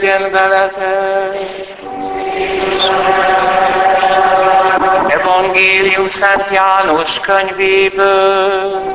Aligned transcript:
legyen 0.00 0.30
veletek. 0.30 1.38
Evangélium 5.08 6.08
Szent 6.08 6.44
János 6.50 7.20
könyvéből. 7.20 8.94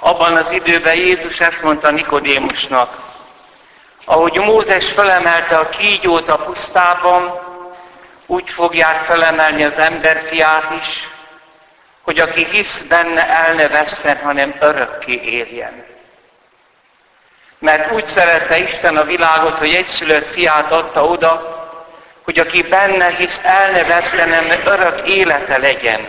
Abban 0.00 0.36
az 0.36 0.50
időben 0.50 0.94
Jézus 0.94 1.40
ezt 1.40 1.62
mondta 1.62 1.90
Nikodémusnak, 1.90 2.96
ahogy 4.04 4.36
Mózes 4.36 4.90
felemelte 4.90 5.56
a 5.56 5.68
kígyót 5.68 6.28
a 6.28 6.36
pusztában, 6.36 7.47
úgy 8.30 8.50
fogják 8.50 9.02
felemelni 9.02 9.64
az 9.64 9.78
emberfiát 9.78 10.70
is, 10.80 11.08
hogy 12.02 12.20
aki 12.20 12.44
hisz 12.44 12.84
benne, 12.88 13.28
el 13.28 13.54
ne 13.54 13.68
vesszen, 13.68 14.16
hanem 14.16 14.54
örökké 14.60 15.20
éljen. 15.22 15.84
Mert 17.58 17.92
úgy 17.92 18.04
szerette 18.04 18.58
Isten 18.58 18.96
a 18.96 19.04
világot, 19.04 19.58
hogy 19.58 19.74
egyszülött 19.74 20.26
fiát 20.26 20.72
adta 20.72 21.04
oda, 21.04 21.56
hogy 22.24 22.38
aki 22.38 22.62
benne 22.62 23.08
hisz, 23.08 23.40
el 23.42 23.70
ne 23.70 23.84
vesszen, 23.84 24.34
hanem 24.34 24.60
örök 24.64 25.08
élete 25.08 25.58
legyen. 25.58 26.08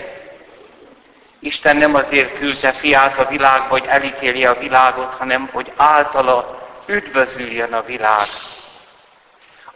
Isten 1.40 1.78
nem 1.78 1.96
azért 1.96 2.38
küldte 2.38 2.72
fiát 2.72 3.18
a 3.18 3.26
világba, 3.26 3.70
hogy 3.70 3.86
elítélje 3.88 4.50
a 4.50 4.60
világot, 4.60 5.14
hanem 5.14 5.50
hogy 5.52 5.72
általa 5.76 6.68
üdvözüljön 6.86 7.74
a 7.74 7.84
világ. 7.84 8.28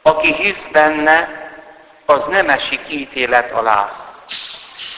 Aki 0.02 0.34
hisz 0.34 0.68
benne, 0.72 1.43
az 2.06 2.26
nem 2.26 2.50
esik 2.50 2.82
ítélet 2.90 3.52
alá. 3.52 3.92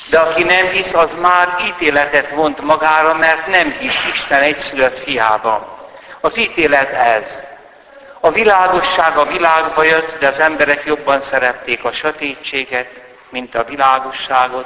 De 0.09 0.19
aki 0.19 0.43
nem 0.43 0.67
hisz, 0.67 0.93
az 0.93 1.15
már 1.19 1.55
ítéletet 1.67 2.29
vont 2.29 2.61
magára, 2.61 3.13
mert 3.13 3.47
nem 3.47 3.71
hisz 3.71 4.05
Isten 4.13 4.41
egyszülött 4.41 4.99
fiában. 4.99 5.65
Az 6.21 6.37
ítélet 6.37 6.91
ez. 6.91 7.43
A 8.19 8.31
világosság 8.31 9.17
a 9.17 9.25
világba 9.25 9.83
jött, 9.83 10.19
de 10.19 10.27
az 10.27 10.39
emberek 10.39 10.83
jobban 10.85 11.21
szerették 11.21 11.83
a 11.83 11.91
sötétséget, 11.91 12.89
mint 13.29 13.55
a 13.55 13.63
világosságot, 13.63 14.65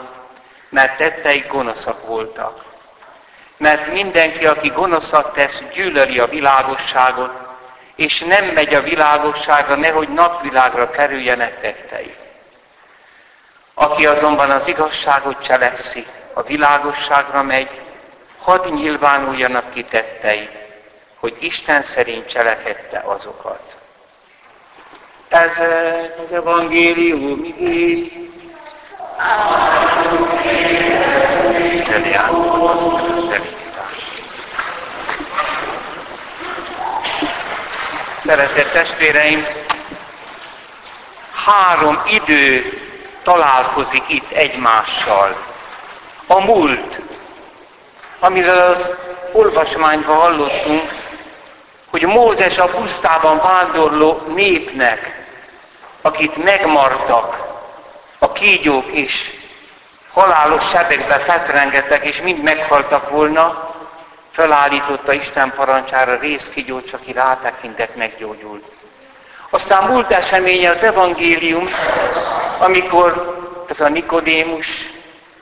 mert 0.69 0.97
tetteik 0.97 1.47
gonoszak 1.47 2.07
voltak. 2.07 2.63
Mert 3.57 3.91
mindenki, 3.91 4.45
aki 4.45 4.67
gonoszat 4.67 5.33
tesz, 5.33 5.61
gyűlöli 5.73 6.19
a 6.19 6.27
világosságot, 6.27 7.31
és 7.95 8.19
nem 8.19 8.45
megy 8.45 8.73
a 8.73 8.81
világosságra, 8.81 9.75
nehogy 9.75 10.09
napvilágra 10.09 10.89
kerüljenek 10.89 11.61
tettei. 11.61 12.15
Aki 13.81 14.05
azonban 14.05 14.49
az 14.49 14.67
igazságot 14.67 15.44
cselekszi, 15.44 16.05
a 16.33 16.41
világosságra 16.41 17.44
megy, 17.44 17.81
hadd 18.39 18.73
nyilvánuljanak 18.73 19.73
ki 19.73 19.83
tettei, 19.83 20.49
hogy 21.19 21.36
Isten 21.39 21.83
szerint 21.83 22.27
cselekedte 22.27 23.02
azokat. 23.05 23.59
Ez 25.27 25.52
az 26.25 26.31
evangélium 26.31 27.44
igény. 27.44 28.31
Szeretett 38.25 38.71
testvéreim, 38.71 39.47
három 41.45 42.02
idő 42.11 42.73
találkozik 43.30 44.03
itt 44.08 44.31
egymással. 44.31 45.38
A 46.27 46.39
múlt, 46.39 47.02
amiről 48.19 48.59
az 48.59 48.95
olvasmányban 49.31 50.17
hallottunk, 50.17 50.94
hogy 51.89 52.02
Mózes 52.02 52.58
a 52.58 52.67
pusztában 52.67 53.37
vándorló 53.37 54.21
népnek, 54.36 55.27
akit 56.02 56.43
megmartak 56.43 57.48
a 58.20 58.31
kígyók 58.31 58.92
és 58.92 59.30
halálos 60.14 60.70
sebekbe 60.70 61.20
fetrengettek, 61.20 62.05
és 62.05 62.21
mind 62.21 62.43
meghaltak 62.43 63.09
volna, 63.09 63.76
felállította 64.32 65.14
Isten 65.14 65.53
parancsára 65.55 66.20
részkígyót, 66.20 66.89
csak 66.89 67.02
ki 67.02 67.11
rátekintett, 67.11 67.95
meggyógyult. 67.95 68.78
Aztán 69.49 69.83
múlt 69.83 70.11
eseménye 70.11 70.70
az 70.70 70.83
evangélium, 70.83 71.70
amikor 72.60 73.37
ez 73.70 73.80
a 73.80 73.89
Nikodémus, 73.89 74.67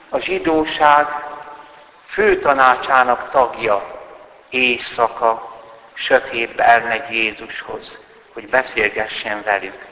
a 0.08 0.18
zsidóság 0.18 1.06
főtanácsának 2.06 3.30
tagja 3.30 4.00
éjszaka 4.48 5.56
sötétbe 5.94 6.64
elmegy 6.64 7.10
Jézushoz, 7.10 8.00
hogy 8.32 8.48
beszélgessen 8.48 9.42
velük. 9.42 9.86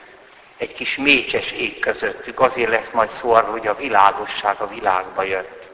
Egy 0.56 0.74
kis 0.74 0.96
mécses 0.96 1.52
ég 1.52 1.78
közöttük, 1.78 2.40
azért 2.40 2.70
lesz 2.70 2.90
majd 2.92 3.10
szó 3.10 3.32
arra, 3.32 3.50
hogy 3.50 3.66
a 3.66 3.76
világosság 3.76 4.60
a 4.60 4.68
világba 4.68 5.22
jött. 5.22 5.68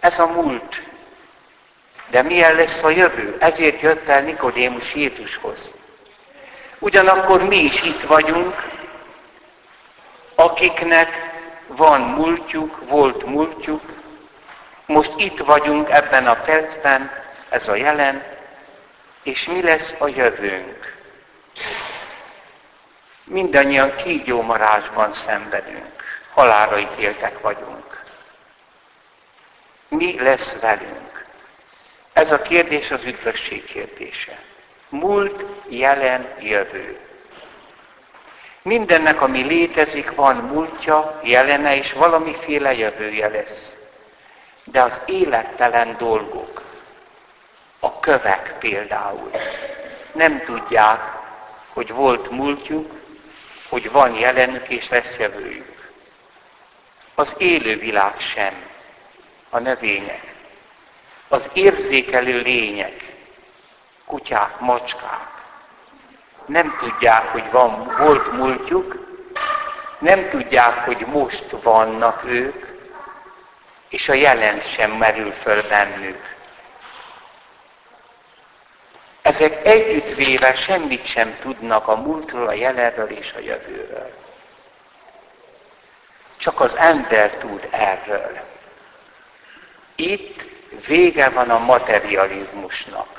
Ez 0.00 0.18
a 0.18 0.26
múlt. 0.26 0.82
De 2.10 2.22
milyen 2.22 2.54
lesz 2.54 2.82
a 2.82 2.90
jövő? 2.90 3.36
Ezért 3.40 3.80
jött 3.80 4.08
el 4.08 4.22
Nikodémus 4.22 4.94
Jézushoz. 4.94 5.72
Ugyanakkor 6.78 7.42
mi 7.42 7.56
is 7.56 7.82
itt 7.82 8.02
vagyunk, 8.02 8.68
akiknek 10.34 11.08
van 11.66 12.00
múltjuk, 12.00 12.88
volt 12.88 13.24
múltjuk, 13.24 13.82
most 14.86 15.12
itt 15.16 15.38
vagyunk 15.38 15.90
ebben 15.90 16.26
a 16.26 16.34
percben, 16.34 17.10
ez 17.48 17.68
a 17.68 17.74
jelen, 17.74 18.22
és 19.22 19.46
mi 19.46 19.62
lesz 19.62 19.94
a 19.98 20.08
jövőnk? 20.08 20.96
Mindannyian 23.24 23.94
kígyómarásban 23.94 25.12
szenvedünk, 25.12 26.02
halára 26.34 26.78
ítéltek 26.78 27.40
vagyunk. 27.40 28.04
Mi 29.88 30.20
lesz 30.20 30.56
velünk? 30.60 31.26
Ez 32.12 32.32
a 32.32 32.42
kérdés 32.42 32.90
az 32.90 33.04
üdvösség 33.04 33.64
kérdése. 33.64 34.47
Múlt, 34.88 35.44
jelen, 35.68 36.28
jövő. 36.40 36.98
Mindennek, 38.62 39.20
ami 39.20 39.42
létezik, 39.42 40.14
van 40.14 40.36
múltja, 40.36 41.20
jelene, 41.24 41.76
és 41.76 41.92
valamiféle 41.92 42.74
jövője 42.74 43.28
lesz. 43.28 43.76
De 44.64 44.82
az 44.82 45.00
élettelen 45.06 45.96
dolgok, 45.98 46.62
a 47.80 48.00
kövek 48.00 48.54
például, 48.58 49.30
nem 50.12 50.44
tudják, 50.44 51.00
hogy 51.68 51.92
volt 51.92 52.30
múltjuk, 52.30 52.92
hogy 53.68 53.90
van 53.90 54.14
jelenük 54.14 54.68
és 54.68 54.88
lesz 54.88 55.16
jövőjük. 55.18 55.92
Az 57.14 57.34
élő 57.38 57.76
világ 57.78 58.20
sem, 58.20 58.54
a 59.50 59.58
növények, 59.58 60.34
az 61.28 61.50
érzékelő 61.52 62.40
lények, 62.40 63.17
kutyák, 64.08 64.60
macskák, 64.60 65.28
nem 66.46 66.76
tudják, 66.80 67.28
hogy 67.28 67.50
van, 67.50 67.94
volt 67.98 68.32
múltjuk, 68.32 69.06
nem 69.98 70.28
tudják, 70.28 70.84
hogy 70.84 71.06
most 71.06 71.44
vannak 71.62 72.24
ők, 72.24 72.66
és 73.88 74.08
a 74.08 74.12
jelen 74.12 74.60
sem 74.60 74.90
merül 74.90 75.32
föl 75.32 75.68
bennük. 75.68 76.36
Ezek 79.22 79.66
együttvéve 79.66 80.54
semmit 80.54 81.04
sem 81.04 81.36
tudnak 81.40 81.88
a 81.88 81.96
múltról, 81.96 82.46
a 82.46 82.52
jelenről 82.52 83.10
és 83.10 83.32
a 83.36 83.40
jövőről. 83.40 84.12
Csak 86.36 86.60
az 86.60 86.76
ember 86.76 87.30
tud 87.30 87.68
erről. 87.70 88.40
Itt 89.94 90.44
vége 90.86 91.28
van 91.28 91.50
a 91.50 91.58
materializmusnak. 91.58 93.18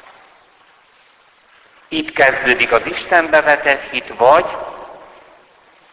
Itt 1.89 2.11
kezdődik 2.11 2.71
az 2.71 2.85
Istenbe 2.85 3.41
vetett 3.41 3.89
hit, 3.91 4.13
vagy 4.17 4.45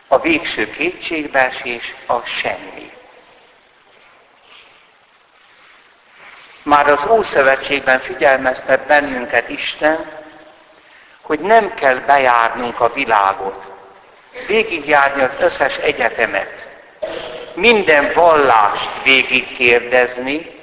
a 0.08 0.18
végső 0.18 0.70
kétségbeesés 0.70 1.94
a 2.06 2.22
semmi. 2.24 2.92
Már 6.62 6.88
az 6.88 7.06
Ószövetségben 7.06 8.00
figyelmeztet 8.00 8.86
bennünket 8.86 9.48
Isten, 9.48 10.24
hogy 11.20 11.40
nem 11.40 11.74
kell 11.74 11.96
bejárnunk 11.96 12.80
a 12.80 12.92
világot, 12.92 13.64
végigjárni 14.46 15.22
az 15.22 15.30
összes 15.40 15.76
egyetemet, 15.76 16.66
minden 17.54 18.12
vallást 18.14 19.02
végigkérdezni, 19.02 20.60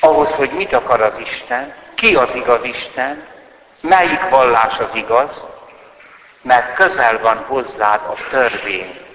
ahhoz, 0.00 0.34
hogy 0.34 0.50
mit 0.50 0.72
akar 0.72 1.00
az 1.00 1.18
Isten, 1.18 1.74
ki 1.98 2.16
az 2.16 2.34
igaz 2.34 2.64
Isten, 2.64 3.26
melyik 3.80 4.28
vallás 4.28 4.78
az 4.78 4.94
igaz, 4.94 5.46
mert 6.42 6.74
közel 6.74 7.18
van 7.18 7.36
hozzád 7.36 8.00
a 8.00 8.14
törvény. 8.30 9.06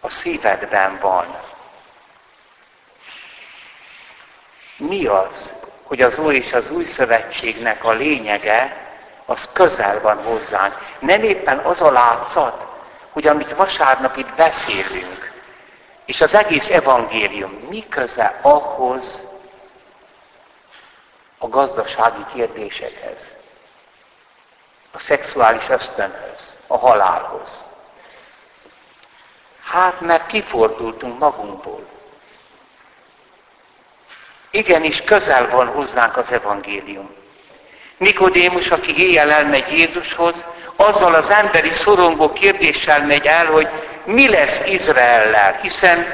a 0.00 0.10
szívedben 0.10 0.98
van. 1.00 1.36
Mi 4.76 5.06
az, 5.06 5.52
hogy 5.82 6.02
az 6.02 6.18
Úr 6.18 6.32
és 6.32 6.52
az 6.52 6.70
Új 6.70 6.84
Szövetségnek 6.84 7.84
a 7.84 7.90
lényege, 7.90 8.86
az 9.26 9.48
közel 9.52 10.00
van 10.00 10.22
hozzánk. 10.22 10.74
Nem 10.98 11.22
éppen 11.22 11.58
az 11.58 11.80
a 11.80 11.90
látszat, 11.90 12.66
hogy 13.10 13.26
amit 13.26 13.52
vasárnap 13.52 14.16
itt 14.16 14.34
beszélünk, 14.34 15.32
és 16.04 16.20
az 16.20 16.34
egész 16.34 16.70
evangélium 16.70 17.66
mi 17.68 17.88
köze 17.88 18.38
ahhoz 18.42 19.27
a 21.38 21.48
gazdasági 21.48 22.24
kérdésekhez, 22.34 23.18
a 24.92 24.98
szexuális 24.98 25.68
ösztönhöz, 25.68 26.52
a 26.66 26.78
halálhoz. 26.78 27.50
Hát, 29.62 30.00
mert 30.00 30.26
kifordultunk 30.26 31.18
magunkból. 31.18 31.86
Igenis 34.50 35.02
közel 35.02 35.50
van 35.50 35.66
hozzánk 35.66 36.16
az 36.16 36.30
evangélium. 36.32 37.14
Nikodémus, 37.96 38.70
aki 38.70 39.02
éjjel 39.02 39.30
elmegy 39.30 39.72
Jézushoz, 39.72 40.44
azzal 40.76 41.14
az 41.14 41.30
emberi 41.30 41.72
szorongó 41.72 42.32
kérdéssel 42.32 43.06
megy 43.06 43.26
el, 43.26 43.46
hogy 43.46 43.68
mi 44.04 44.28
lesz 44.28 44.60
Izraellel, 44.66 45.58
hiszen 45.62 46.06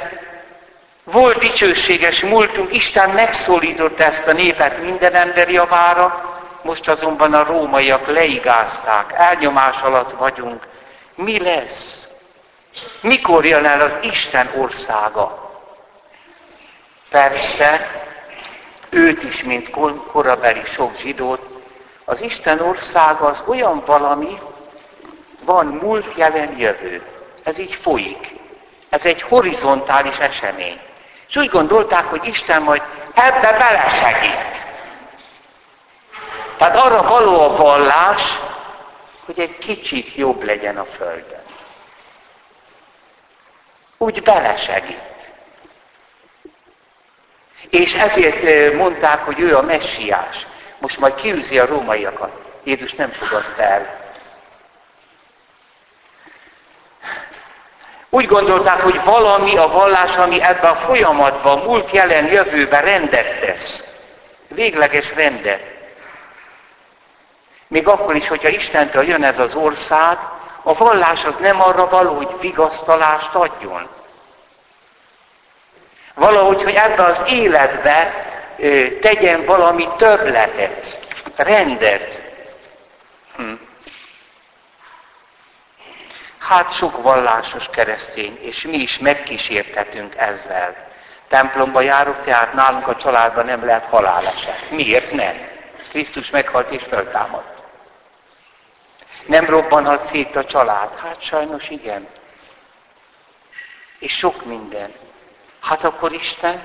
volt 1.04 1.38
dicsőséges 1.38 2.20
múltunk, 2.20 2.74
Isten 2.74 3.10
megszólította 3.10 4.04
ezt 4.04 4.26
a 4.26 4.32
népet 4.32 4.82
minden 4.82 5.14
ember 5.14 5.50
javára, 5.50 6.32
most 6.62 6.88
azonban 6.88 7.34
a 7.34 7.44
rómaiak 7.44 8.06
leigázták, 8.06 9.12
elnyomás 9.16 9.80
alatt 9.80 10.10
vagyunk. 10.10 10.66
Mi 11.14 11.38
lesz? 11.38 12.08
Mikor 13.00 13.44
jön 13.44 13.64
el 13.64 13.80
az 13.80 13.96
Isten 14.02 14.50
országa? 14.56 15.52
Persze, 17.10 18.02
őt 18.90 19.22
is, 19.22 19.42
mint 19.42 19.70
korabeli 20.12 20.62
sok 20.64 20.96
zsidót, 20.96 21.40
az 22.04 22.20
Isten 22.20 22.60
országa 22.60 23.26
az 23.26 23.42
olyan 23.46 23.82
valami, 23.86 24.38
van 25.44 25.66
múlt, 25.66 26.06
jelen, 26.16 26.58
jövő. 26.58 27.02
Ez 27.42 27.58
így 27.58 27.74
folyik. 27.74 28.34
Ez 28.88 29.04
egy 29.04 29.22
horizontális 29.22 30.18
esemény. 30.18 30.80
És 31.34 31.40
úgy 31.40 31.48
gondolták, 31.48 32.04
hogy 32.04 32.26
Isten 32.26 32.62
majd 32.62 32.82
ebbe 33.14 33.52
belesegít. 33.52 34.64
Tehát 36.56 36.76
arra 36.76 37.02
való 37.02 37.40
a 37.40 37.56
vallás, 37.56 38.38
hogy 39.24 39.40
egy 39.40 39.58
kicsit 39.58 40.14
jobb 40.14 40.42
legyen 40.42 40.78
a 40.78 40.84
Földön. 40.84 41.42
Úgy 43.98 44.22
belesegít. 44.22 45.00
És 47.70 47.94
ezért 47.94 48.74
mondták, 48.74 49.24
hogy 49.24 49.40
ő 49.40 49.56
a 49.56 49.62
messiás. 49.62 50.46
Most 50.78 50.98
majd 50.98 51.14
kiűzi 51.14 51.58
a 51.58 51.66
rómaiakat. 51.66 52.40
Jézus 52.64 52.94
nem 52.94 53.10
fogadta 53.10 53.62
el. 53.62 54.03
Úgy 58.14 58.26
gondolták, 58.26 58.80
hogy 58.80 59.04
valami 59.04 59.56
a 59.56 59.68
vallás, 59.68 60.16
ami 60.16 60.42
ebben 60.42 60.70
a 60.70 60.74
folyamatban, 60.74 61.58
múlt, 61.58 61.90
jelen, 61.90 62.26
jövőben 62.26 62.82
rendet 62.82 63.40
tesz. 63.40 63.84
Végleges 64.48 65.14
rendet. 65.14 65.72
Még 67.68 67.88
akkor 67.88 68.16
is, 68.16 68.28
hogyha 68.28 68.48
Istentől 68.48 69.04
jön 69.04 69.24
ez 69.24 69.38
az 69.38 69.54
ország, 69.54 70.18
a 70.62 70.74
vallás 70.74 71.24
az 71.24 71.34
nem 71.40 71.62
arra 71.62 71.88
való, 71.88 72.14
hogy 72.14 72.28
vigasztalást 72.40 73.34
adjon. 73.34 73.88
Valahogy, 76.14 76.62
hogy 76.62 76.74
ebbe 76.74 77.02
az 77.02 77.22
életbe 77.26 78.26
ö, 78.58 78.98
tegyen 79.00 79.44
valami 79.44 79.88
többletet, 79.96 80.98
rendet. 81.36 82.23
Hát 86.48 86.72
sok 86.72 87.02
vallásos 87.02 87.68
keresztény, 87.70 88.38
és 88.40 88.62
mi 88.62 88.76
is 88.76 88.98
megkísértetünk 88.98 90.16
ezzel. 90.16 90.92
Templomba 91.28 91.80
járok, 91.80 92.22
tehát 92.24 92.52
nálunk 92.52 92.88
a 92.88 92.96
családban 92.96 93.44
nem 93.44 93.64
lehet 93.64 93.84
haláleset. 93.84 94.70
Miért 94.70 95.12
nem? 95.12 95.48
Krisztus 95.88 96.30
meghalt 96.30 96.70
és 96.70 96.82
föltámadt. 96.82 97.62
Nem 99.26 99.44
robbanhat 99.44 100.04
szét 100.04 100.36
a 100.36 100.44
család? 100.44 100.98
Hát 100.98 101.22
sajnos 101.22 101.68
igen. 101.68 102.08
És 103.98 104.16
sok 104.16 104.44
minden. 104.44 104.94
Hát 105.60 105.84
akkor 105.84 106.12
Isten? 106.12 106.62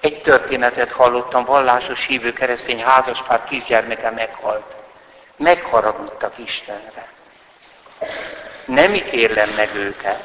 Egy 0.00 0.20
történetet 0.20 0.92
hallottam, 0.92 1.44
vallásos 1.44 2.06
hívő 2.06 2.32
keresztény 2.32 2.82
házaspár 2.82 3.44
kisgyermeke 3.44 4.10
meghalt. 4.10 4.74
Megharagudtak 5.36 6.38
Istenre. 6.38 7.14
Nem 8.66 8.94
ítélem 8.94 9.48
meg 9.56 9.74
őket. 9.74 10.24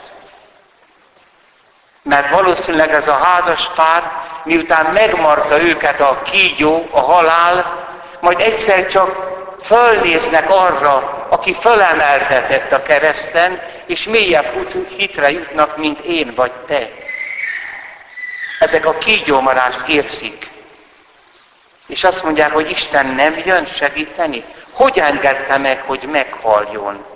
Mert 2.04 2.30
valószínűleg 2.30 2.94
ez 2.94 3.08
a 3.08 3.18
házas 3.18 3.70
pár, 3.76 4.12
miután 4.44 4.86
megmarta 4.86 5.62
őket 5.62 6.00
a 6.00 6.22
kígyó, 6.22 6.88
a 6.92 7.00
halál, 7.00 7.80
majd 8.20 8.40
egyszer 8.40 8.88
csak 8.88 9.30
fölnéznek 9.64 10.50
arra, 10.50 11.28
aki 11.30 11.56
fölemeltetett 11.60 12.72
a 12.72 12.82
kereszten, 12.82 13.62
és 13.86 14.04
mélyebb 14.04 14.72
hitre 14.98 15.32
jutnak, 15.32 15.78
mint 15.78 16.00
én 16.00 16.34
vagy 16.36 16.52
te. 16.52 16.90
Ezek 18.60 18.86
a 18.86 18.98
kígyómarást 18.98 19.88
érzik. 19.88 20.50
És 21.88 22.04
azt 22.04 22.24
mondják, 22.24 22.52
hogy 22.52 22.70
Isten 22.70 23.08
nem 23.08 23.42
jön 23.46 23.66
segíteni. 23.66 24.44
Hogy 24.72 25.00
engedte 25.00 25.58
meg, 25.58 25.84
hogy 25.86 26.02
meghaljon? 26.12 27.11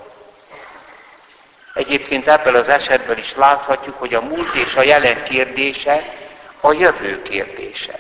Egyébként 1.76 2.28
ebből 2.28 2.56
az 2.56 2.68
esetben 2.68 3.18
is 3.18 3.36
láthatjuk, 3.36 4.00
hogy 4.00 4.14
a 4.14 4.22
múlt 4.22 4.56
és 4.56 4.76
a 4.76 4.82
jelen 4.82 5.24
kérdése 5.24 6.14
a 6.60 6.74
jövő 6.74 7.22
kérdése. 7.22 8.00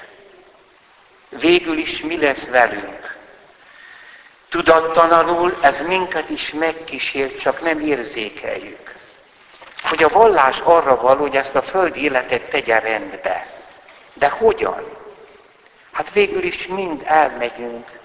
Végül 1.29 1.77
is 1.77 2.01
mi 2.01 2.17
lesz 2.17 2.45
velünk? 2.45 3.15
Tudattalanul 4.49 5.57
ez 5.61 5.81
minket 5.81 6.29
is 6.29 6.51
megkísér, 6.51 7.37
csak 7.37 7.61
nem 7.61 7.79
érzékeljük. 7.79 8.95
Hogy 9.83 10.03
a 10.03 10.09
vallás 10.09 10.59
arra 10.59 11.01
való, 11.01 11.21
hogy 11.21 11.35
ezt 11.35 11.55
a 11.55 11.61
földi 11.61 12.03
életet 12.03 12.41
tegye 12.41 12.79
rendbe. 12.79 13.47
De 14.13 14.29
hogyan? 14.29 14.83
Hát 15.91 16.11
végül 16.13 16.43
is 16.43 16.67
mind 16.67 17.01
elmegyünk. 17.05 17.99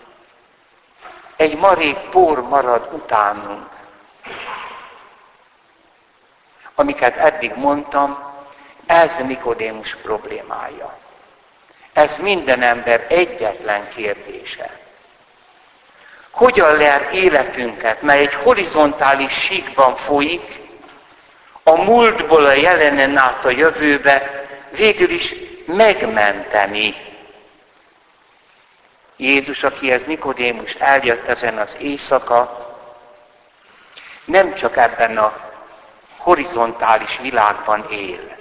Egy 1.37 1.57
marék 1.57 1.97
por 1.97 2.43
marad 2.43 2.89
utánunk. 2.93 3.80
Amiket 6.81 7.17
eddig 7.17 7.53
mondtam, 7.55 8.19
ez 8.87 9.13
Nikodémus 9.27 9.97
problémája. 10.03 10.99
Ez 11.93 12.17
minden 12.17 12.63
ember 12.63 13.07
egyetlen 13.09 13.89
kérdése. 13.89 14.79
Hogyan 16.31 16.77
lehet 16.77 17.13
életünket, 17.13 18.03
mely 18.03 18.21
egy 18.21 18.35
horizontális 18.35 19.33
síkban 19.33 19.97
folyik, 19.97 20.61
a 21.63 21.83
múltból 21.83 22.45
a 22.45 22.53
jelenen 22.53 23.17
át 23.17 23.45
a 23.45 23.51
jövőbe, 23.51 24.47
végül 24.71 25.11
is 25.11 25.35
megmenteni. 25.67 26.95
Jézus, 29.17 29.63
akihez 29.63 30.03
Nikodémus 30.07 30.75
eljött 30.75 31.27
ezen 31.27 31.59
az 31.59 31.77
éjszaka, 31.79 32.69
nem 34.25 34.55
csak 34.55 34.77
ebben 34.77 35.19
a 35.19 35.50
horizontális 36.23 37.19
világban 37.23 37.87
él. 37.91 38.37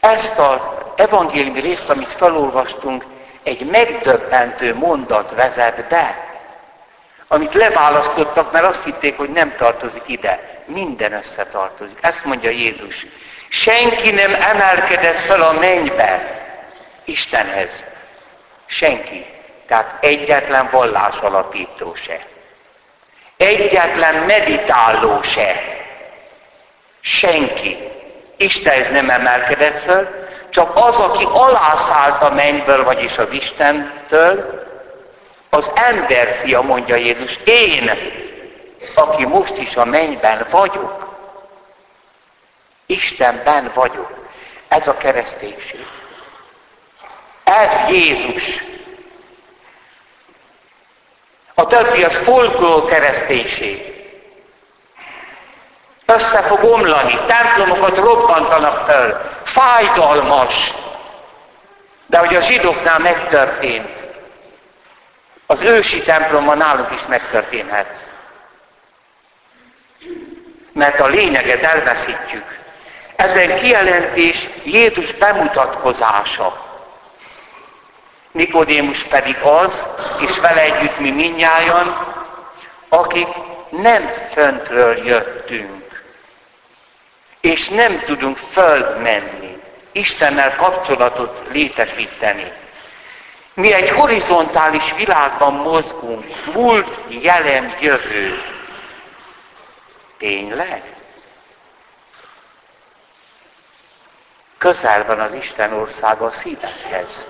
Ezt 0.00 0.38
az 0.38 0.58
evangéliumi 0.96 1.60
részt, 1.60 1.88
amit 1.88 2.12
felolvastunk, 2.16 3.04
egy 3.42 3.66
megdöbbentő 3.66 4.74
mondat 4.74 5.34
vezet 5.34 5.88
be, 5.88 6.30
amit 7.28 7.54
leválasztottak, 7.54 8.52
mert 8.52 8.64
azt 8.64 8.84
hitték, 8.84 9.16
hogy 9.16 9.30
nem 9.30 9.56
tartozik 9.56 10.02
ide. 10.06 10.62
Minden 10.66 11.12
összetartozik. 11.12 11.98
Ezt 12.00 12.24
mondja 12.24 12.50
Jézus. 12.50 13.06
Senki 13.48 14.10
nem 14.10 14.34
emelkedett 14.34 15.18
fel 15.18 15.42
a 15.42 15.52
mennybe 15.52 16.40
Istenhez. 17.04 17.84
Senki. 18.66 19.26
Tehát 19.66 20.04
egyetlen 20.04 20.68
vallás 20.70 21.16
alapító 21.16 21.94
se. 21.94 22.31
Egyetlen 23.42 24.14
meditáló 24.14 25.22
se. 25.22 25.62
Senki. 27.00 27.78
Istenhez 28.36 28.90
nem 28.90 29.10
emelkedett 29.10 29.82
föl, 29.82 30.08
csak 30.50 30.76
az, 30.76 30.96
aki 30.98 31.24
alászállt 31.32 32.22
a 32.22 32.30
mennyből, 32.30 32.84
vagyis 32.84 33.18
az 33.18 33.30
Istentől, 33.30 34.62
az 35.50 35.70
emberfia, 35.74 36.62
mondja 36.62 36.96
Jézus, 36.96 37.38
én. 37.44 37.90
aki 38.94 39.26
most 39.26 39.56
is 39.56 39.76
a 39.76 39.84
mennyben 39.84 40.46
vagyok. 40.50 41.16
Istenben 42.86 43.70
vagyok. 43.74 44.10
Ez 44.68 44.88
a 44.88 44.96
kereszténység. 44.96 45.86
Ez 47.44 47.90
Jézus. 47.90 48.71
A 51.54 51.66
többi 51.66 52.04
az 52.04 52.14
folklór 52.14 52.84
kereszténység. 52.84 53.92
Össze 56.06 56.42
fog 56.42 56.64
omlani, 56.64 57.18
templomokat 57.26 57.96
robbantanak 57.96 58.90
föl, 58.90 59.20
fájdalmas. 59.44 60.72
De 62.06 62.18
hogy 62.18 62.34
a 62.34 62.40
zsidóknál 62.40 62.98
megtörtént, 62.98 64.02
az 65.46 65.60
ősi 65.60 66.02
templomban 66.02 66.56
náluk 66.56 66.92
is 66.92 67.06
megtörténhet. 67.08 68.00
Mert 70.72 71.00
a 71.00 71.06
lényeget 71.06 71.62
elveszítjük. 71.62 72.58
Ezen 73.16 73.56
kijelentés 73.56 74.48
Jézus 74.64 75.12
bemutatkozása. 75.12 76.71
Nikodémus 78.32 79.02
pedig 79.02 79.36
az, 79.42 79.82
és 80.26 80.38
vele 80.38 80.60
együtt 80.60 80.98
mi 80.98 81.10
minnyájan, 81.10 82.06
akik 82.88 83.28
nem 83.70 84.12
föntről 84.32 85.06
jöttünk, 85.06 86.02
és 87.40 87.68
nem 87.68 88.00
tudunk 88.00 88.36
fölmenni, 88.36 89.60
Istennel 89.92 90.56
kapcsolatot 90.56 91.42
létesíteni. 91.52 92.52
Mi 93.54 93.72
egy 93.72 93.90
horizontális 93.90 94.94
világban 94.96 95.54
mozgunk, 95.54 96.52
múlt, 96.54 96.98
jelen, 97.08 97.74
jövő. 97.80 98.42
Tényleg? 100.18 100.82
Közel 104.58 105.04
van 105.06 105.20
az 105.20 105.34
Isten 105.34 105.72
országa 105.72 106.26
a 106.26 106.30
szívekhez. 106.30 107.26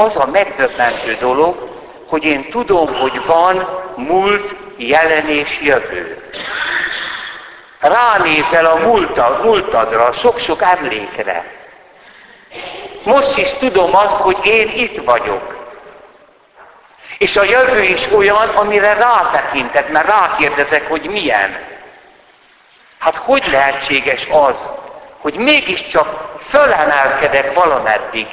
Az 0.00 0.16
a 0.16 0.26
megdöbbentő 0.26 1.14
dolog, 1.14 1.68
hogy 2.06 2.24
én 2.24 2.50
tudom, 2.50 2.94
hogy 2.94 3.24
van 3.26 3.68
múlt, 3.96 4.54
jelen 4.76 5.28
és 5.28 5.60
jövő. 5.62 6.30
Ránézel 7.80 8.66
a 8.66 8.76
múltad, 8.76 9.44
múltadra, 9.44 10.12
sok-sok 10.12 10.62
emlékre. 10.62 11.44
Most 13.02 13.38
is 13.38 13.52
tudom 13.52 13.96
azt, 13.96 14.16
hogy 14.16 14.46
én 14.46 14.70
itt 14.74 15.04
vagyok. 15.04 15.74
És 17.18 17.36
a 17.36 17.42
jövő 17.42 17.82
is 17.82 18.08
olyan, 18.12 18.48
amire 18.48 18.94
rátekintek, 18.94 19.92
mert 19.92 20.08
rákérdezek, 20.08 20.88
hogy 20.88 21.10
milyen. 21.10 21.58
Hát 22.98 23.16
hogy 23.16 23.44
lehetséges 23.50 24.28
az, 24.30 24.70
hogy 25.18 25.34
mégiscsak 25.34 26.38
fölemelkedek 26.48 27.54
valameddig? 27.54 28.28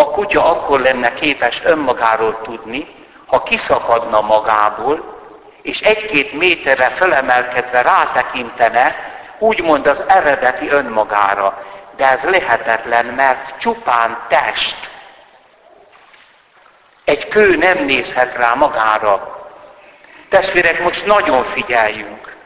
A 0.00 0.10
kutya 0.10 0.50
akkor 0.50 0.80
lenne 0.80 1.14
képes 1.14 1.60
önmagáról 1.64 2.40
tudni, 2.42 2.94
ha 3.26 3.42
kiszakadna 3.42 4.20
magából, 4.20 5.18
és 5.62 5.80
egy-két 5.80 6.32
méterre 6.32 6.88
fölemelkedve 6.88 7.82
rátekintene, 7.82 8.96
úgymond 9.38 9.86
az 9.86 10.02
eredeti 10.06 10.68
önmagára. 10.68 11.64
De 11.96 12.10
ez 12.10 12.22
lehetetlen, 12.22 13.06
mert 13.06 13.58
csupán 13.58 14.18
test. 14.28 14.90
Egy 17.04 17.28
kő 17.28 17.56
nem 17.56 17.84
nézhet 17.84 18.34
rá 18.34 18.54
magára. 18.54 19.46
Testvérek, 20.28 20.82
most 20.82 21.06
nagyon 21.06 21.44
figyeljünk. 21.44 22.36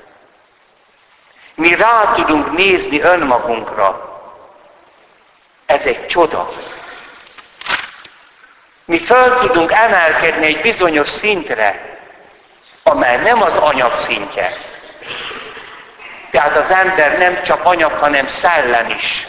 Mi 1.55 1.75
rá 1.75 2.13
tudunk 2.15 2.57
nézni 2.57 3.01
önmagunkra. 3.01 4.21
Ez 5.67 5.85
egy 5.85 6.07
csoda. 6.07 6.53
Mi 8.85 8.99
föl 8.99 9.37
tudunk 9.37 9.73
emelkedni 9.73 10.47
egy 10.47 10.61
bizonyos 10.61 11.09
szintre, 11.09 11.99
amely 12.83 13.17
nem 13.17 13.43
az 13.43 13.57
anyag 13.57 13.95
szintje. 13.95 14.57
Tehát 16.31 16.57
az 16.57 16.71
ember 16.71 17.19
nem 17.19 17.43
csak 17.43 17.65
anyag, 17.65 17.93
hanem 17.93 18.27
szellem 18.27 18.91
is. 18.91 19.27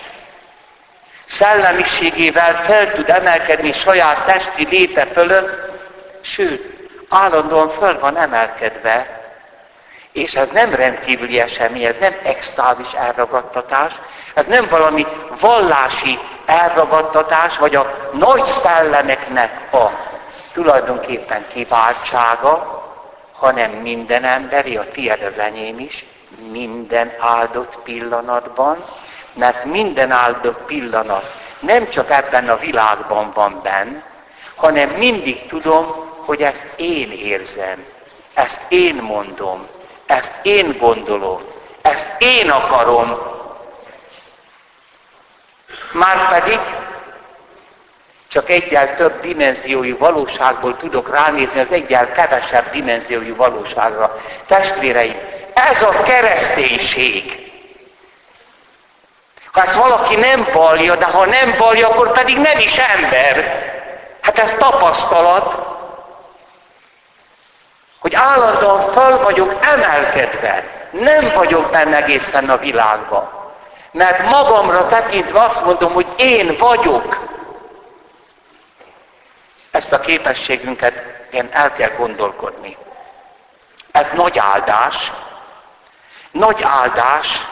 Szellemiségével 1.26 2.56
fel 2.56 2.92
tud 2.92 3.10
emelkedni 3.10 3.74
saját 3.74 4.26
testi 4.26 4.68
léte 4.70 5.08
fölött, 5.14 5.72
sőt, 6.22 6.90
állandóan 7.10 7.70
föl 7.70 8.00
van 8.00 8.18
emelkedve, 8.18 9.22
és 10.12 10.34
ez 10.34 10.48
nem 10.54 10.76
rendkívüli 10.76 11.40
esemény, 11.40 11.84
ez 11.84 11.96
nem 12.00 12.16
extázis 12.24 12.92
elragadtatás, 12.94 13.94
ez 14.34 14.46
nem 14.46 14.68
valami 14.70 15.08
vallási 15.40 16.20
elragadtatás, 16.46 17.58
vagy 17.58 17.76
a 17.76 18.10
nagy 18.12 18.44
szellemeknek 18.44 19.74
a 19.74 19.90
tulajdonképpen 20.54 21.46
kiváltsága, 21.54 22.82
hanem 23.32 23.72
minden 23.72 24.24
emberi, 24.24 24.78
a 24.78 24.88
tiéd 24.92 25.22
az 25.22 25.40
enyém 25.40 25.80
is, 25.80 26.06
minden 26.52 27.14
áldott 27.20 27.78
pillanatban, 27.84 28.86
mert 29.34 29.66
minden 29.66 30.12
áldott 30.12 30.62
pillanat 30.66 31.32
nem 31.60 31.90
csak 31.90 32.12
ebben 32.12 32.50
a 32.50 32.58
világban 32.58 33.32
van 33.34 33.60
benn, 33.64 34.02
hanem 34.56 34.90
mindig 34.90 35.46
tudom, 35.46 36.12
hogy 36.26 36.42
ezt 36.42 36.68
én 36.76 37.12
érzem, 37.12 37.86
ezt 38.34 38.62
én 38.68 38.96
mondom, 38.96 39.68
ezt 40.06 40.40
én 40.42 40.78
gondolom, 40.80 41.42
ezt 41.82 42.16
én 42.18 42.50
akarom. 42.50 43.33
Márpedig 45.94 46.60
csak 48.28 48.50
egyel 48.50 48.96
több 48.96 49.22
dimenziójú 49.22 49.98
valóságból 49.98 50.78
tudok 50.78 51.10
ránézni 51.10 51.60
az 51.60 51.72
egyel 51.72 52.12
kevesebb 52.12 52.72
dimenziójú 52.72 53.36
valóságra. 53.36 54.22
Testvéreim, 54.48 55.16
ez 55.54 55.82
a 55.82 56.02
kereszténység. 56.04 57.52
Ha 59.52 59.62
ezt 59.62 59.76
valaki 59.76 60.16
nem 60.16 60.48
vallja, 60.54 60.96
de 60.96 61.06
ha 61.06 61.26
nem 61.26 61.56
vallja, 61.58 61.90
akkor 61.90 62.12
pedig 62.12 62.38
nem 62.38 62.60
is 62.60 62.78
ember. 62.78 63.62
Hát 64.22 64.40
ez 64.40 64.54
tapasztalat, 64.58 65.58
hogy 68.00 68.16
állandóan 68.16 68.92
föl 68.92 69.18
vagyok 69.18 69.58
emelkedve, 69.62 70.64
nem 70.92 71.32
vagyok 71.36 71.72
benne 71.72 71.98
egészen 71.98 72.50
a 72.50 72.58
világban. 72.58 73.43
Mert 73.94 74.24
magamra 74.30 74.88
tekintve 74.88 75.42
azt 75.42 75.64
mondom, 75.64 75.94
hogy 75.94 76.08
én 76.18 76.56
vagyok. 76.58 77.20
Ezt 79.72 79.92
a 79.92 80.00
képességünket 80.00 81.04
én 81.32 81.50
el 81.52 81.74
kell 81.74 81.90
gondolkodni. 81.98 82.78
Ez 83.92 84.08
nagy 84.14 84.38
áldás, 84.38 85.12
nagy 86.32 86.64
áldás, 86.64 87.48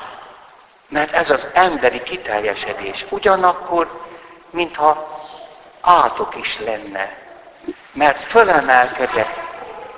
mert 0.88 1.14
ez 1.14 1.30
az 1.30 1.48
emberi 1.54 2.04
kiteljesedés. 2.04 3.06
Ugyanakkor, 3.10 4.02
mintha 4.50 5.20
átok 5.82 6.36
is 6.36 6.60
lenne. 6.60 7.18
Mert 7.94 8.24
fölemelkedek 8.24 9.50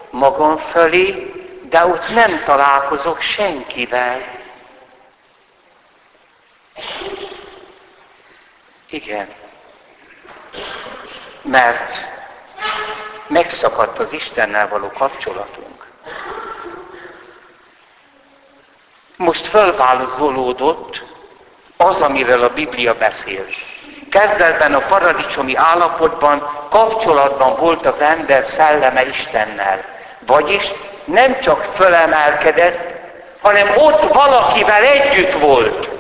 magam 0.10 0.58
fölé, 0.58 1.32
de 1.70 1.86
ott 1.86 2.10
nem 2.14 2.44
találkozok 2.46 3.22
senkivel. 3.22 4.22
Igen. 8.94 9.28
Mert 11.42 11.92
megszakadt 13.28 14.00
az 14.00 14.12
Istennel 14.12 14.68
való 14.68 14.92
kapcsolatunk. 14.98 15.88
Most 19.16 19.48
fölvállalódott 19.48 21.04
az, 21.78 22.00
amiről 22.02 22.44
a 22.44 22.50
Biblia 22.50 22.96
beszél. 22.96 23.46
Kezdetben 24.10 24.74
a 24.74 24.80
paradicsomi 24.80 25.56
állapotban 25.56 26.68
kapcsolatban 26.70 27.56
volt 27.56 27.86
az 27.86 28.00
ember 28.00 28.46
szelleme 28.46 29.08
Istennel. 29.08 29.86
Vagyis 30.20 30.72
nem 31.06 31.40
csak 31.40 31.64
fölemelkedett, 31.64 32.94
hanem 33.42 33.78
ott 33.78 34.14
valakivel 34.14 34.84
együtt 34.84 35.34
volt. 35.40 35.93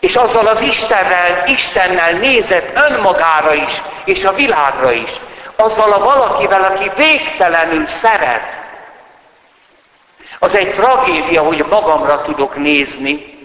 És 0.00 0.16
azzal 0.16 0.46
az 0.46 0.60
Istennel, 0.60 1.46
Istennel 1.46 2.12
nézett 2.12 2.76
önmagára 2.76 3.54
is, 3.54 3.82
és 4.04 4.24
a 4.24 4.32
világra 4.32 4.92
is. 4.92 5.10
Azzal 5.56 5.92
a 5.92 5.98
valakivel, 5.98 6.62
aki 6.62 6.90
végtelenül 6.96 7.86
szeret. 7.86 8.58
Az 10.38 10.54
egy 10.54 10.72
tragédia, 10.72 11.42
hogy 11.42 11.64
magamra 11.70 12.22
tudok 12.22 12.56
nézni, 12.56 13.38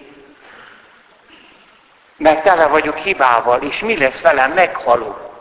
mert 2.18 2.44
tele 2.44 2.68
vagyok 2.68 2.98
hibával, 2.98 3.62
és 3.62 3.80
mi 3.80 3.98
lesz 3.98 4.22
velem, 4.22 4.52
meghalok. 4.52 5.32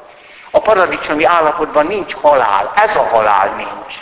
A 0.50 0.61
paradicsomi 0.61 1.25
állapotban 1.25 1.87
nincs 1.87 2.14
halál, 2.14 2.73
ez 2.76 2.97
a 2.97 3.09
halál 3.11 3.54
nincs. 3.57 3.95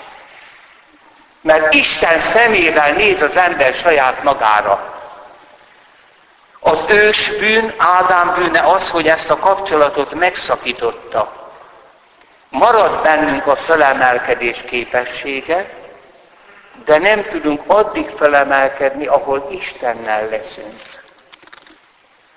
Mert 1.40 1.75
Isten 1.75 2.21
szemével 2.21 2.93
néz 2.93 3.23
az 3.23 3.37
ember 3.37 3.75
saját 3.75 4.23
magára. 4.23 5.00
Az 6.61 6.85
ős 6.88 7.31
bűn, 7.38 7.75
Ádám 7.76 8.35
bűne 8.35 8.61
az, 8.61 8.90
hogy 8.90 9.09
ezt 9.09 9.31
a 9.31 9.38
kapcsolatot 9.38 10.14
megszakította. 10.14 11.50
Marad 12.49 13.02
bennünk 13.02 13.47
a 13.47 13.57
felemelkedés 13.57 14.64
képessége, 14.67 15.75
de 16.85 16.99
nem 16.99 17.23
tudunk 17.23 17.62
addig 17.67 18.09
felemelkedni, 18.09 19.07
ahol 19.07 19.49
Istennel 19.50 20.29
leszünk. 20.29 20.81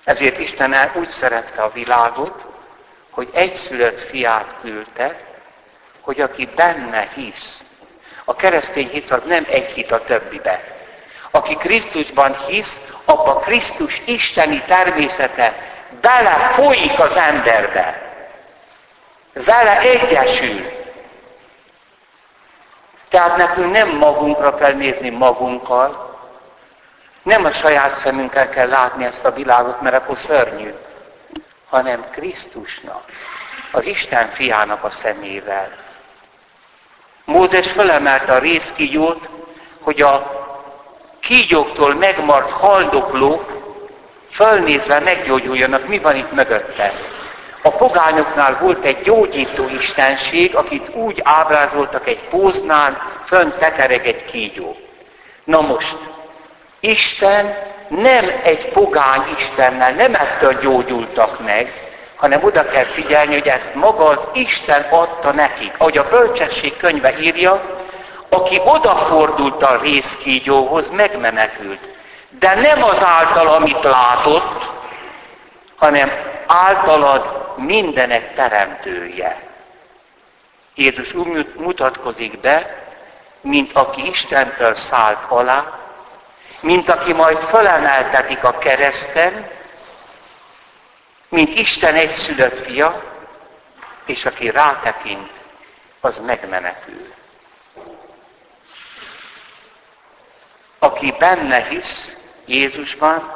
Ezért 0.04 0.38
Isten 0.38 0.74
úgy 0.94 1.08
szerette 1.08 1.62
a 1.62 1.72
világot, 1.72 2.44
hogy 3.10 3.28
egyszülött 3.32 4.00
fiát 4.00 4.54
küldte, 4.60 5.20
hogy 6.00 6.20
aki 6.20 6.48
benne 6.56 7.08
hisz, 7.14 7.64
a 8.24 8.34
keresztény 8.36 8.88
hisz 8.88 9.10
az 9.10 9.22
nem 9.26 9.46
egy 9.48 9.70
hit 9.70 9.92
a 9.92 10.04
többibe. 10.04 10.73
Aki 11.34 11.56
Krisztusban 11.56 12.36
hisz, 12.46 12.78
abba 13.04 13.34
Krisztus 13.34 14.02
isteni 14.04 14.62
természete 14.66 15.54
belefolyik 16.00 16.98
az 16.98 17.16
emberbe. 17.16 18.02
Vele 19.32 19.78
egyesül. 19.78 20.72
Tehát 23.08 23.36
nekünk 23.36 23.72
nem 23.72 23.88
magunkra 23.96 24.54
kell 24.54 24.72
nézni 24.72 25.10
magunkkal, 25.10 26.18
nem 27.22 27.44
a 27.44 27.52
saját 27.52 27.98
szemünkkel 27.98 28.48
kell 28.48 28.68
látni 28.68 29.04
ezt 29.04 29.24
a 29.24 29.32
világot, 29.32 29.80
mert 29.80 29.94
akkor 29.94 30.18
szörnyű, 30.18 30.74
hanem 31.68 32.10
Krisztusnak, 32.10 33.04
az 33.72 33.84
Isten 33.84 34.30
fiának 34.30 34.84
a 34.84 34.90
szemével. 34.90 35.68
Mózes 37.24 37.70
felemelte 37.70 38.32
a 38.32 38.38
részkígyót, 38.38 39.28
hogy 39.80 40.02
a 40.02 40.43
kígyóktól 41.24 41.94
megmart 41.94 42.50
haldoklók 42.50 43.62
fölnézve 44.30 45.00
meggyógyuljanak, 45.00 45.86
mi 45.86 45.98
van 45.98 46.16
itt 46.16 46.32
mögötte. 46.32 46.92
A 47.62 47.70
pogányoknál 47.70 48.58
volt 48.60 48.84
egy 48.84 49.00
gyógyító 49.00 49.68
istenség, 49.68 50.54
akit 50.54 50.88
úgy 50.94 51.20
ábrázoltak 51.24 52.08
egy 52.08 52.20
póznál, 52.20 53.20
fönn 53.24 53.50
tekereg 53.58 54.06
egy 54.06 54.24
kígyó. 54.24 54.76
Na 55.44 55.60
most, 55.60 55.96
Isten 56.80 57.56
nem 57.88 58.30
egy 58.42 58.68
pogány 58.68 59.22
Istennel, 59.38 59.92
nem 59.92 60.14
ettől 60.14 60.58
gyógyultak 60.60 61.44
meg, 61.44 61.72
hanem 62.16 62.44
oda 62.44 62.66
kell 62.66 62.84
figyelni, 62.84 63.32
hogy 63.32 63.48
ezt 63.48 63.74
maga 63.74 64.04
az 64.04 64.20
Isten 64.32 64.86
adta 64.90 65.32
nekik. 65.32 65.74
Ahogy 65.78 65.98
a 65.98 66.08
bölcsesség 66.08 66.76
könyve 66.76 67.20
írja, 67.20 67.83
aki 68.34 68.60
odafordult 68.64 69.62
a 69.62 69.76
részkígyóhoz, 69.76 70.90
megmenekült. 70.90 71.88
De 72.28 72.54
nem 72.54 72.82
az 72.82 73.02
által, 73.02 73.46
amit 73.46 73.82
látott, 73.82 74.70
hanem 75.76 76.12
általad 76.46 77.52
mindenek 77.56 78.34
teremtője. 78.34 79.42
Jézus 80.74 81.14
úgy 81.14 81.52
mutatkozik 81.56 82.40
be, 82.40 82.82
mint 83.40 83.72
aki 83.72 84.06
Istentől 84.08 84.74
szállt 84.74 85.24
alá, 85.28 85.78
mint 86.60 86.88
aki 86.88 87.12
majd 87.12 87.38
felemeltetik 87.38 88.44
a 88.44 88.58
kereszten, 88.58 89.50
mint 91.28 91.58
Isten 91.58 91.94
egyszülött 91.94 92.64
fia, 92.66 93.02
és 94.06 94.24
aki 94.24 94.50
rátekint, 94.50 95.30
az 96.00 96.20
megmenekül. 96.26 97.12
Aki 100.84 101.14
benne 101.18 101.64
hisz 101.64 102.16
Jézusban, 102.46 103.32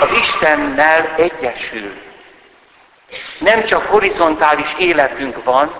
az 0.00 0.10
Istennel 0.20 1.14
egyesül. 1.16 1.92
Nem 3.38 3.64
csak 3.64 3.86
horizontális 3.86 4.74
életünk 4.78 5.44
van, 5.44 5.74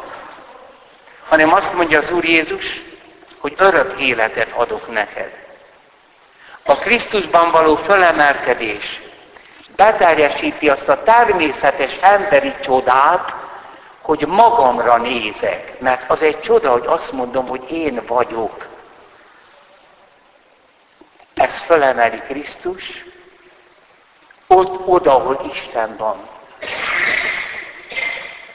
hanem 1.28 1.52
azt 1.52 1.74
mondja 1.74 1.98
az 1.98 2.10
Úr 2.10 2.24
Jézus, 2.24 2.82
hogy 3.38 3.54
örök 3.56 4.00
életet 4.00 4.52
adok 4.52 4.92
neked. 4.92 5.30
A 6.62 6.74
Krisztusban 6.74 7.50
való 7.50 7.76
fölemelkedés 7.76 9.00
beteljesíti 9.76 10.68
azt 10.68 10.88
a 10.88 11.02
természetes 11.02 11.96
emberi 12.00 12.54
csodát, 12.62 13.34
hogy 14.02 14.26
magamra 14.26 14.96
nézek. 14.96 15.80
Mert 15.80 16.10
az 16.10 16.22
egy 16.22 16.40
csoda, 16.40 16.70
hogy 16.70 16.84
azt 16.86 17.12
mondom, 17.12 17.46
hogy 17.46 17.70
én 17.70 18.02
vagyok. 18.06 18.72
Ez 21.54 21.62
fölemeli 21.62 22.18
Krisztus, 22.18 23.04
ott 24.46 24.86
oda, 24.86 25.14
ahol 25.14 25.50
Isten 25.54 25.96
van. 25.96 26.28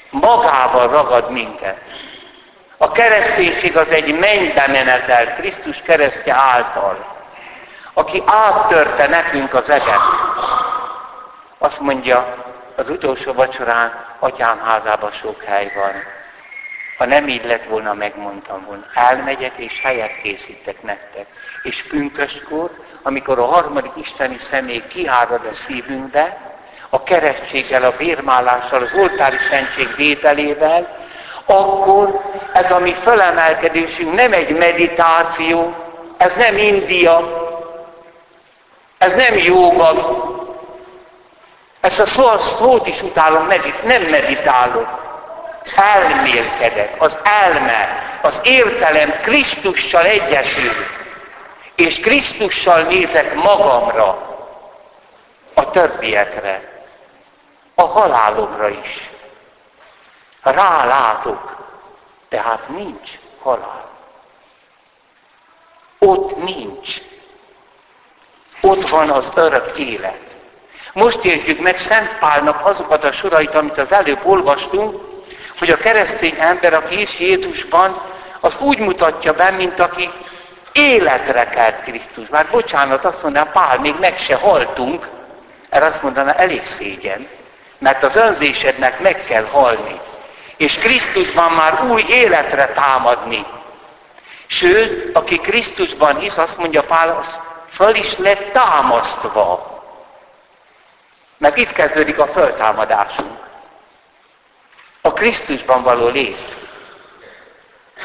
Magával 0.10 0.88
ragad 0.88 1.32
minket. 1.32 1.78
A 2.78 2.92
kereszténység 2.92 3.78
az 3.78 3.90
egy 3.90 4.20
mennybe 4.20 4.68
menetel 4.68 5.36
Krisztus 5.36 5.82
keresztje 5.82 6.34
által 6.34 7.18
aki 8.00 8.24
áttörte 8.26 9.08
nekünk 9.08 9.54
az 9.54 9.70
eget. 9.70 10.00
Azt 11.58 11.80
mondja 11.80 12.46
az 12.76 12.90
utolsó 12.90 13.34
vacsorán, 13.34 14.06
atyám 14.20 14.60
házában 14.60 15.12
sok 15.12 15.44
hely 15.44 15.72
van. 15.76 15.92
Ha 16.98 17.06
nem 17.06 17.28
így 17.28 17.46
lett 17.46 17.64
volna, 17.64 17.94
megmondtam 17.94 18.66
volna. 18.66 18.86
Elmegyek 18.94 19.58
és 19.58 19.82
helyet 19.82 20.22
készítek 20.22 20.82
nektek. 20.82 21.28
És 21.62 21.84
pünköstkor, 21.84 22.70
amikor 23.02 23.40
a 23.40 23.46
harmadik 23.46 23.92
isteni 23.96 24.38
személy 24.50 24.84
kiárad 24.88 25.46
a 25.52 25.56
szívünkbe, 25.56 26.38
a 26.90 27.04
keresztséggel, 27.04 27.84
a 27.84 27.94
bérmálással, 27.98 28.82
az 28.82 28.94
oltári 28.94 29.38
szentség 29.50 29.96
vételével, 29.96 30.98
akkor 31.46 32.22
ez 32.54 32.72
a 32.72 32.80
mi 32.80 32.94
fölemelkedésünk 32.94 34.16
nem 34.16 34.34
egy 34.34 34.58
meditáció, 34.58 35.74
ez 36.18 36.32
nem 36.38 36.58
India, 36.58 37.48
ez 38.98 39.14
nem 39.14 39.38
jóga. 39.38 40.18
Ezt 41.82 42.00
a 42.00 42.06
szót 42.58 42.88
is 42.88 43.02
utálom, 43.02 43.46
medit, 43.46 43.84
nem 43.84 44.02
meditálok. 44.02 45.08
Elmélkedek. 45.76 46.96
Az 46.98 47.18
elme, 47.24 48.04
az 48.22 48.40
értelem 48.44 49.14
Krisztussal 49.22 50.06
egyesül. 50.06 50.72
És 51.80 52.00
Krisztussal 52.00 52.82
nézek 52.82 53.34
magamra, 53.34 54.38
a 55.54 55.72
többiekre, 55.72 56.84
a 57.76 57.82
halálomra 57.82 58.70
is. 58.70 59.10
Rálátok, 60.42 61.56
tehát 62.30 62.68
nincs 62.70 63.10
halál. 63.42 63.90
Ott 66.00 66.44
nincs 66.44 67.02
ott 68.62 68.90
van 68.90 69.10
az 69.10 69.32
örök 69.36 69.78
élet. 69.78 70.36
Most 70.94 71.24
értjük 71.24 71.60
meg 71.60 71.78
Szent 71.78 72.18
Pálnak 72.20 72.66
azokat 72.66 73.04
a 73.04 73.12
sorait, 73.12 73.56
amit 73.56 73.78
az 73.78 73.92
előbb 73.92 74.20
olvastunk, 74.24 75.02
hogy 75.60 75.70
a 75.70 75.78
keresztény 75.78 76.36
ember, 76.40 76.74
aki 76.74 77.02
is 77.02 77.20
Jézusban, 77.20 78.02
azt 78.40 78.62
úgy 78.62 78.80
mutatja 78.80 79.34
be, 79.34 79.50
mint 79.50 79.80
aki 79.80 80.10
életre 80.72 81.50
kelt 81.50 81.82
Krisztus. 81.82 82.28
Már 82.28 82.48
bocsánat, 82.52 83.06
azt 83.06 83.24
mondaná 83.24 83.52
Pál, 83.52 83.80
még 83.80 83.96
meg 84.00 84.18
se 84.18 84.36
haltunk, 84.36 85.10
erre 85.70 85.86
azt 85.86 86.04
mondaná, 86.04 86.32
elég 86.32 86.66
szégyen, 86.66 87.28
mert 87.78 88.04
az 88.04 88.16
önzésednek 88.16 89.00
meg 89.00 89.24
kell 89.24 89.46
halni. 89.52 90.00
És 90.58 90.76
Krisztusban 90.76 91.52
már 91.52 91.84
új 91.84 92.06
életre 92.10 92.68
támadni. 92.68 93.46
Sőt, 94.46 95.18
aki 95.18 95.38
Krisztusban 95.38 96.18
hisz, 96.18 96.38
azt 96.38 96.58
mondja 96.58 96.84
Pál, 96.84 97.18
azt 97.20 97.40
föl 97.72 97.96
is 97.96 98.18
lett 98.18 98.52
támasztva. 98.52 99.78
Mert 101.38 101.58
itt 101.58 101.72
kezdődik 101.72 102.20
a 102.20 102.28
föltámadásunk. 102.28 103.40
A 105.02 105.14
Krisztusban 105.14 105.84
való 105.84 106.08
lét. 106.08 106.58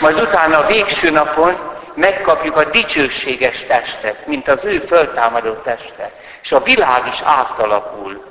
Majd 0.00 0.20
utána 0.20 0.58
a 0.58 0.66
végső 0.66 1.10
napon 1.10 1.73
megkapjuk 1.94 2.56
a 2.56 2.64
dicsőséges 2.64 3.64
testet, 3.64 4.26
mint 4.26 4.48
az 4.48 4.64
ő 4.64 4.78
föltámadó 4.78 5.52
teste. 5.52 6.12
És 6.42 6.52
a 6.52 6.62
világ 6.62 7.06
is 7.06 7.20
átalakul. 7.20 8.24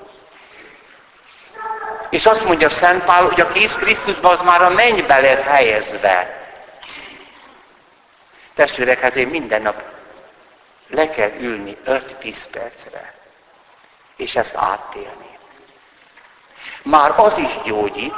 És 2.09 2.25
azt 2.25 2.45
mondja 2.45 2.69
Szent 2.69 3.03
Pál, 3.03 3.23
hogy 3.23 3.41
a 3.41 3.45
Krisz 3.45 3.73
Krisztusban 3.73 4.33
az 4.33 4.41
már 4.41 4.61
a 4.61 4.69
mennybe 4.69 5.19
lett 5.19 5.43
helyezve. 5.43 6.41
Testvérek, 8.53 9.03
ezért 9.03 9.29
minden 9.29 9.61
nap 9.61 9.81
le 10.87 11.09
kell 11.09 11.31
ülni 11.39 11.77
5-10 11.85 12.37
percre, 12.51 13.13
és 14.15 14.35
ezt 14.35 14.55
áttélni. 14.55 15.37
Már 16.83 17.13
az 17.15 17.37
is 17.37 17.59
gyógyít, 17.63 18.15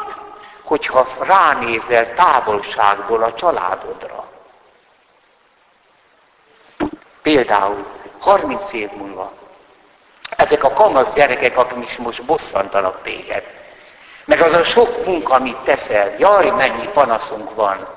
hogyha 0.63 1.07
ránézel 1.19 2.13
távolságból 2.13 3.23
a 3.23 3.33
családodra. 3.33 4.24
Például 7.25 7.85
30 8.19 8.73
év 8.73 8.91
múlva 8.91 9.31
ezek 10.29 10.63
a 10.63 10.73
kamasz 10.73 11.13
gyerekek, 11.13 11.57
akik 11.57 11.97
most 11.97 12.23
bosszantanak 12.23 13.03
téged, 13.03 13.43
meg 14.25 14.41
az 14.41 14.53
a 14.53 14.63
sok 14.63 15.05
munka, 15.05 15.33
amit 15.33 15.57
teszel, 15.57 16.15
jaj, 16.17 16.49
mennyi 16.49 16.87
panaszunk 16.87 17.55
van. 17.55 17.87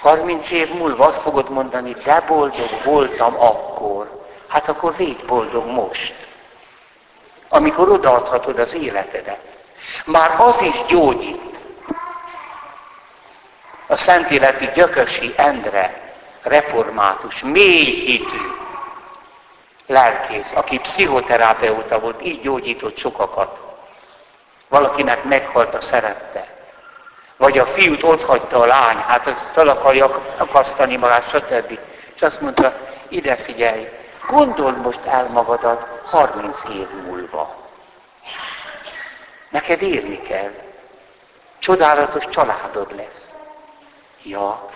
30 0.00 0.50
év 0.50 0.74
múlva 0.74 1.06
azt 1.06 1.20
fogod 1.20 1.50
mondani, 1.50 1.96
de 2.04 2.20
boldog 2.20 2.70
voltam 2.84 3.34
akkor. 3.40 4.26
Hát 4.48 4.68
akkor 4.68 4.94
légy 4.98 5.24
boldog 5.24 5.66
most. 5.66 6.14
Amikor 7.48 7.88
odaadhatod 7.88 8.58
az 8.58 8.74
életedet. 8.74 9.40
Már 10.04 10.40
az 10.40 10.60
is 10.60 10.84
gyógyít. 10.86 11.58
A 13.86 13.96
Szentéleti 13.96 14.70
Gyökösi 14.74 15.34
Endre, 15.36 16.11
református, 16.42 17.40
mély 17.40 17.84
hitű 17.84 18.52
lelkész, 19.86 20.52
aki 20.54 20.78
pszichoterapeuta 20.78 22.00
volt, 22.00 22.24
így 22.24 22.40
gyógyított 22.40 22.96
sokakat. 22.96 23.60
Valakinek 24.68 25.24
meghalt 25.24 25.74
a 25.74 25.80
szerette. 25.80 26.46
Vagy 27.36 27.58
a 27.58 27.66
fiút 27.66 28.02
ott 28.02 28.24
hagyta 28.24 28.60
a 28.60 28.66
lány, 28.66 28.96
hát 28.96 29.26
az 29.26 29.46
fel 29.52 29.68
akarja 29.68 30.22
akasztani 30.36 30.96
magát, 30.96 31.28
stb. 31.28 31.78
És 32.14 32.22
azt 32.22 32.40
mondta, 32.40 32.74
ide 33.08 33.36
figyelj, 33.36 33.88
gondold 34.28 34.80
most 34.80 35.04
el 35.04 35.28
magadat 35.28 35.86
30 36.04 36.58
év 36.74 36.88
múlva. 37.06 37.56
Neked 39.50 39.82
érni 39.82 40.22
kell. 40.22 40.52
Csodálatos 41.58 42.28
családod 42.28 42.96
lesz. 42.96 43.28
Ja. 44.22 44.70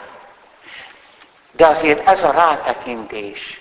De 1.57 1.66
azért 1.66 2.09
ez 2.09 2.23
a 2.23 2.31
rátekintés, 2.31 3.61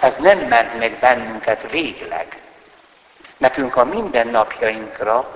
ez 0.00 0.14
nem 0.18 0.38
ment 0.38 0.78
meg 0.78 0.98
bennünket 1.00 1.70
végleg. 1.70 2.42
Nekünk 3.36 3.76
a 3.76 3.84
mindennapjainkra 3.84 5.28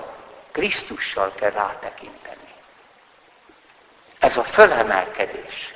Krisztussal 0.51 1.31
kell 1.35 1.51
rátekinteni. 1.51 2.53
Ez 4.19 4.37
a 4.37 4.43
fölemelkedés. 4.43 5.73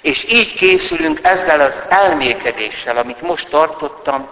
És 0.00 0.32
így 0.32 0.54
készülünk 0.54 1.18
ezzel 1.22 1.60
az 1.60 1.80
elmékedéssel, 1.88 2.96
amit 2.96 3.20
most 3.20 3.48
tartottam, 3.48 4.28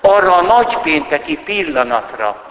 arra 0.00 0.36
a 0.36 0.42
nagypénteki 0.42 1.36
pillanatra, 1.36 2.42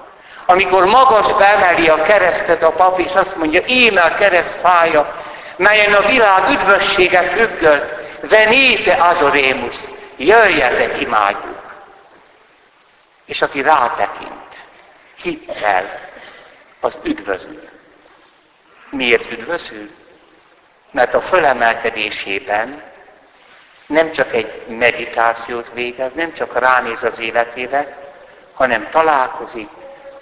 amikor 0.46 0.86
magas 0.86 1.26
emeli 1.39 1.89
a 1.89 2.02
keresztet 2.02 2.63
a 2.63 2.72
pap, 2.72 3.00
és 3.00 3.13
azt 3.13 3.36
mondja, 3.36 3.62
íme 3.65 4.02
a 4.02 4.15
kereszt 4.15 4.58
fája, 4.62 5.15
melyen 5.56 5.93
a 5.93 6.08
világ 6.08 6.50
üdvössége 6.50 7.24
függött, 7.24 7.97
venite 8.30 8.94
adoremus, 8.94 9.76
jöjjetek, 10.16 11.02
imádjuk. 11.02 11.76
És 13.26 13.42
aki 13.42 13.62
rátekint, 13.62 14.32
hittel, 15.16 16.10
az 16.80 17.00
üdvözül. 17.04 17.70
Miért 18.90 19.32
üdvözül? 19.32 19.90
Mert 20.92 21.13
a 21.13 21.22
fölemelkedésében 21.22 22.84
nem 23.88 24.12
csak 24.12 24.34
egy 24.34 24.68
meditációt 24.68 25.72
végez, 25.74 26.12
nem 26.16 26.34
csak 26.34 26.60
ránéz 26.60 27.04
az 27.04 27.20
életére, 27.20 27.98
hanem 28.54 28.90
találkozik 28.90 29.70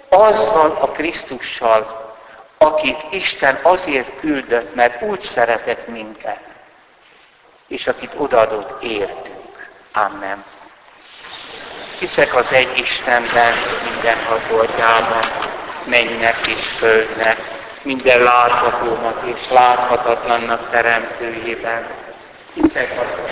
azzal 0.08 0.78
a 0.80 0.88
Krisztussal, 0.90 2.14
akit 2.58 3.04
Isten 3.10 3.58
azért 3.62 4.20
küldött, 4.20 4.74
mert 4.74 5.02
úgy 5.02 5.20
szeretett 5.20 5.86
minket, 5.86 6.40
és 7.68 7.86
akit 7.86 8.12
odaadott 8.16 8.82
értünk. 8.82 9.68
Amen. 9.92 10.44
Hiszek 11.98 12.34
az 12.34 12.52
egy 12.52 12.78
Istenben, 12.78 13.52
mindenható 13.90 14.58
atyában, 14.58 15.24
mennek 15.84 16.46
és 16.46 16.66
földnek, 16.78 17.40
minden 17.82 18.22
láthatónak 18.22 19.22
és 19.34 19.50
láthatatlannak 19.50 20.70
teremtőjében. 20.70 21.86
Hiszek 22.54 22.90
az 23.00 23.30